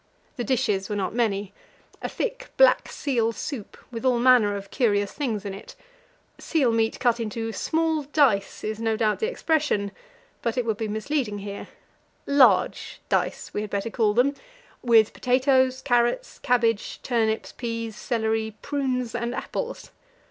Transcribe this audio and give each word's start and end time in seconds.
The 0.35 0.43
dishes 0.43 0.89
were 0.89 0.95
not 0.95 1.13
many: 1.13 1.53
a 2.01 2.09
thick, 2.09 2.49
black 2.57 2.91
seal 2.91 3.31
soup, 3.33 3.77
with 3.91 4.03
all 4.03 4.17
manner 4.17 4.55
of 4.55 4.71
curious 4.71 5.11
things 5.11 5.45
in 5.45 5.53
it 5.53 5.75
seal 6.39 6.71
meat 6.71 6.99
cut 6.99 7.19
into 7.19 7.51
"small 7.53 8.01
dice" 8.11 8.63
is 8.63 8.79
no 8.79 8.97
doubt 8.97 9.19
the 9.19 9.29
expression, 9.29 9.91
but 10.41 10.57
it 10.57 10.65
would 10.65 10.77
be 10.77 10.87
misleading 10.87 11.37
here; 11.37 11.67
"large 12.25 12.99
dice" 13.09 13.53
we 13.53 13.61
had 13.61 13.69
better 13.69 13.91
call 13.91 14.15
them 14.15 14.33
with 14.81 15.13
potatoes, 15.13 15.83
carrots, 15.83 16.39
cabbage, 16.39 16.99
turnips, 17.03 17.51
peas, 17.51 17.95
celery, 17.95 18.57
prunes, 18.63 19.13
and 19.13 19.35
apples. 19.35 19.91